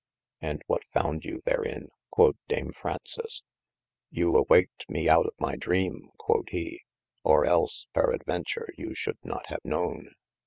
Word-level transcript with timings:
And 0.41 0.63
what 0.65 0.81
found 0.95 1.23
you 1.23 1.43
therin 1.45 1.89
(quod 2.09 2.35
Dame 2.47 2.73
Frounces)? 2.73 3.43
you 4.09 4.35
awaked 4.35 4.89
me 4.89 5.07
out 5.07 5.27
of 5.27 5.35
my 5.37 5.55
dreame 5.55 6.09
(quod 6.17 6.49
he) 6.49 6.81
or 7.23 7.45
ells 7.45 7.85
peradventure 7.93 8.69
you 8.79 8.95
should 8.95 9.19
not 9.23 9.45
have 9.49 9.61
knowen. 9.63 10.15